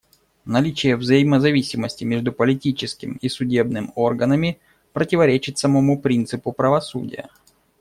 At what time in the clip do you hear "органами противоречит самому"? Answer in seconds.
3.93-6.01